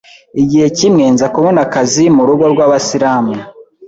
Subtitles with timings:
[0.41, 3.35] igihe kimwe nza kubona akazi mu rugo rw’abasilamu